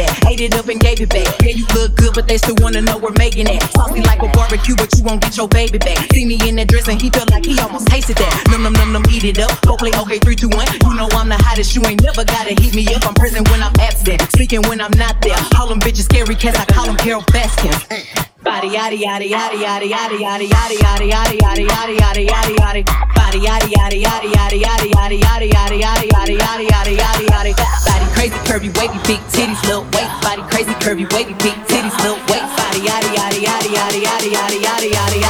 ate 0.00 0.40
it 0.40 0.54
up 0.54 0.68
and 0.68 0.80
gave 0.80 1.00
it 1.00 1.08
back. 1.08 1.28
Yeah, 1.42 1.52
you 1.52 1.66
look 1.74 1.94
good, 1.96 2.14
but 2.14 2.26
they 2.28 2.38
still 2.38 2.56
wanna 2.60 2.80
know 2.80 2.98
where 2.98 3.12
Megan 3.12 3.48
at. 3.48 3.62
Saucy 3.72 4.00
like 4.02 4.22
a 4.22 4.28
barbecue, 4.28 4.74
but 4.76 4.88
you 4.96 5.04
won't 5.04 5.20
get 5.20 5.36
your 5.36 5.48
baby 5.48 5.78
back. 5.78 5.98
See 6.12 6.24
me 6.24 6.38
in 6.48 6.56
that 6.56 6.68
dress 6.68 6.88
and 6.88 7.00
he 7.00 7.10
felt 7.10 7.30
like 7.30 7.44
he 7.44 7.58
almost 7.60 7.86
tasted 7.88 8.16
that. 8.16 8.32
Num 8.50 8.62
num 8.62 8.72
num 8.72 8.92
num, 8.92 9.04
eat 9.10 9.24
it 9.24 9.38
up. 9.38 9.60
Go 9.62 9.76
play 9.76 9.92
okay, 9.92 10.18
three, 10.18 10.36
two, 10.36 10.48
one. 10.48 10.66
You 10.72 10.94
know 10.94 11.08
I'm 11.12 11.28
the 11.28 11.36
hottest, 11.36 11.74
you 11.74 11.84
ain't 11.86 12.02
never 12.02 12.24
gotta 12.24 12.54
heat 12.60 12.74
me 12.74 12.86
up. 12.94 13.06
I'm 13.06 13.14
present 13.14 13.48
when 13.50 13.62
I'm 13.62 13.74
absent, 13.80 14.22
speaking 14.32 14.62
when 14.62 14.80
I'm 14.80 14.96
not 14.96 15.20
there. 15.22 15.36
Call 15.54 15.68
them 15.68 15.80
bitches 15.80 16.04
scary 16.04 16.34
cats, 16.34 16.58
I 16.58 16.64
call 16.64 16.86
them 16.86 16.96
Carole 16.96 17.24
Baskins. 17.32 18.31
Body 18.52 18.68
yaddy 18.68 19.00
yaddy 19.00 19.30
yaddy 19.32 19.56
yaddy 19.64 19.88
yaddy 19.88 20.18
yaddy 20.20 20.46
yaddy 20.52 20.76
yaddy 20.76 21.08
yaddy 21.08 21.38
yaddy 21.40 21.64
yaddy 21.72 21.96
yaddy 21.96 22.26
yaddy 22.28 22.52
yaddy 22.60 22.84
body 23.16 23.38
yaddy 23.40 23.68
yaddy 23.72 24.02
yaddy 24.04 24.28
yaddy 24.28 24.58
yaddy 24.60 24.88
yaddy 24.92 25.48
yaddy 25.48 25.80
yaddy 25.80 26.04
yaddy 26.12 26.36
yaddy 26.36 26.36
yaddy 26.36 26.96
yaddy 27.00 27.24
yaddy 27.32 27.52
yaddy 27.56 27.86
body 27.88 28.06
crazy 28.12 28.36
curvy 28.44 28.68
wavy 28.76 29.00
big 29.08 29.20
titties 29.32 29.62
little 29.64 29.84
waist 29.96 30.20
body 30.20 30.42
crazy 30.52 30.74
curvy 30.84 31.10
wavy 31.14 31.32
big 31.40 31.56
titties 31.64 31.96
little 32.04 32.20
waist 32.28 32.52
body 32.60 32.80
yaddy 32.84 33.08
yaddy 33.16 33.40
yaddy 33.40 33.72
yaddy 33.72 34.00
yaddy 34.04 34.28
yaddy 34.36 34.58
yaddy 34.60 34.90
yaddy 34.92 35.21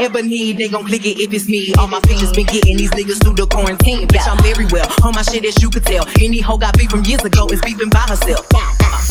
ebony, 0.00 0.52
they 0.52 0.68
gon' 0.68 0.86
click 0.86 1.04
it 1.04 1.20
if 1.20 1.32
it's 1.32 1.48
me. 1.48 1.74
All 1.74 1.86
my 1.86 2.00
features 2.00 2.32
been 2.32 2.46
getting 2.46 2.76
these 2.76 2.90
niggas 2.90 3.22
through 3.22 3.34
the 3.34 3.46
quarantine. 3.46 4.08
Bitch, 4.08 4.26
I'm 4.26 4.42
very 4.42 4.66
well 4.72 4.88
on 5.04 5.14
my 5.14 5.22
shit 5.22 5.44
as 5.44 5.62
you 5.62 5.70
could 5.70 5.84
tell. 5.84 6.06
Any 6.20 6.40
hoe 6.40 6.58
got 6.58 6.76
beef 6.78 6.90
from 6.90 7.04
years 7.04 7.24
ago 7.24 7.46
is 7.48 7.60
beefing 7.60 7.90
by 7.90 8.00
herself. 8.08 8.46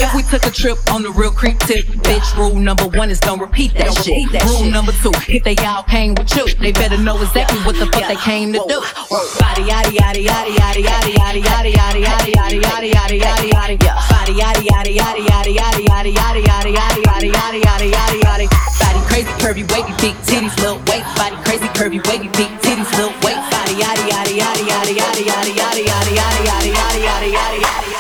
If 0.02 0.16
we 0.16 0.24
took 0.24 0.46
a 0.46 0.52
trip 0.52 0.78
on 0.92 1.04
the 1.04 1.12
real 1.12 1.32
creep 1.32 1.60
tip, 1.60 1.86
bitch, 2.08 2.38
rule 2.38 2.56
number 2.56 2.88
one 2.88 3.10
is 3.10 3.20
don't 3.20 3.40
repeat 3.40 3.74
that 3.74 3.92
shit. 4.00 4.32
rule 4.48 4.72
number 4.72 4.94
two, 5.04 5.12
if 5.28 5.44
they 5.44 5.56
all 5.66 5.84
came 5.84 6.16
with 6.16 6.34
you, 6.36 6.48
they 6.56 6.72
better 6.72 6.98
know 6.98 7.20
exactly 7.22 7.60
what 7.68 7.76
the 7.76 7.86
fuck 7.88 8.08
they 8.08 8.16
came 8.16 8.54
to 8.54 8.60
do. 8.68 8.80
Body 9.40 9.68
yaddy 9.68 9.98
yaddy 10.00 10.26
yaddy 10.26 10.56
yaddy 10.56 10.84
yaddy 10.88 11.12
yaddy 11.14 11.44
yaddy 11.44 12.02
yaddy 12.02 12.32
yaddy 12.32 12.62
yaddy 12.62 12.92
yaddy 12.92 13.20
yaddy 13.20 13.20
yaddy 13.20 13.78
yaddy 13.78 14.00
Body 14.10 14.34
yaddy 14.34 14.66
yaddy 14.66 14.96
yaddy 14.96 15.26
yaddy 15.28 15.54
yaddy 15.60 15.84
yaddy 15.84 16.14
yaddy 16.16 16.44
yaddy 16.46 16.72
yaddy 16.72 17.02
yaddy 17.04 17.32
yaddy 17.32 17.62
yaddy 17.62 17.92
yaddy 17.92 18.20
yaddy 18.22 18.48
Body 18.80 19.00
crazy 19.10 19.30
curvy 19.42 19.64
wavy 19.72 19.92
big 20.00 20.16
titties 20.28 20.56
little 20.62 20.79
waist. 20.88 21.10
Body 21.18 21.36
crazy 21.44 21.68
curvy 21.78 22.00
wavy 22.08 22.30
big 22.38 22.52
titties 22.64 22.92
little 22.98 23.14
waist. 23.24 23.44
Body 23.52 23.74
yaddy 23.82 24.06
yaddy 24.12 24.36
yaddy 24.40 24.64
yaddy 24.70 24.94
yaddy 25.00 25.24
yaddy 25.30 25.54
yaddy 25.60 25.84
yaddy 25.90 26.14
yaddy 26.20 26.44
yaddy 26.48 26.72
yaddy 26.78 27.00
yaddy 27.04 27.30
yaddy 27.36 27.60
yaddy 27.60 28.00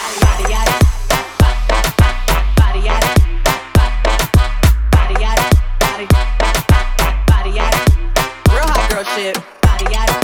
Body 9.62 9.86
yaddy 9.94 10.19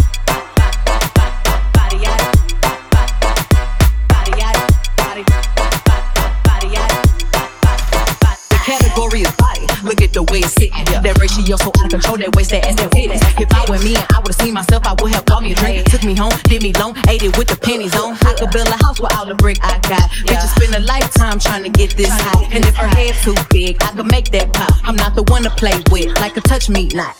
the 10.15 10.23
way 10.31 10.39
it's 10.39 10.55
sitting. 10.55 10.71
That 11.03 11.19
ratio 11.19 11.59
so 11.59 11.69
out 11.75 11.91
of 11.91 11.91
control. 11.91 12.17
That 12.17 12.33
waist, 12.35 12.51
that 12.51 12.65
ass, 12.65 12.79
that 12.79 12.89
fit. 12.95 13.11
If 13.11 13.51
I 13.51 13.67
were 13.67 13.77
me 13.83 13.99
and 13.99 14.07
I 14.15 14.23
would've 14.23 14.39
seen 14.39 14.55
myself, 14.55 14.87
I 14.87 14.95
would 15.03 15.11
have 15.11 15.25
bought 15.25 15.43
me 15.43 15.51
a 15.51 15.55
drink. 15.55 15.91
Took 15.91 16.03
me 16.03 16.15
home, 16.15 16.31
did 16.47 16.63
me 16.63 16.71
long, 16.79 16.95
ate 17.11 17.21
it 17.21 17.35
with 17.37 17.51
the 17.51 17.59
pennies 17.59 17.93
on. 17.99 18.15
I 18.23 18.33
could 18.39 18.49
build 18.49 18.71
a 18.71 18.79
house 18.79 18.99
with 18.99 19.13
all 19.13 19.27
the 19.27 19.35
brick 19.35 19.59
I 19.61 19.77
got. 19.83 20.07
Bitches 20.23 20.55
spend 20.55 20.73
a 20.73 20.79
lifetime 20.87 21.37
trying 21.37 21.63
to 21.63 21.69
get 21.69 21.91
this 21.99 22.09
high. 22.09 22.47
And 22.55 22.63
if 22.63 22.75
her 22.75 22.87
head's 22.87 23.21
too 23.21 23.35
big, 23.51 23.75
I 23.83 23.91
could 23.91 24.07
make 24.07 24.31
that 24.31 24.53
pop. 24.55 24.71
I'm 24.87 24.95
not 24.95 25.15
the 25.15 25.23
one 25.27 25.43
to 25.43 25.51
play 25.51 25.75
with, 25.91 26.15
like 26.23 26.37
a 26.37 26.41
touch 26.41 26.69
me 26.69 26.87
not. 26.95 27.15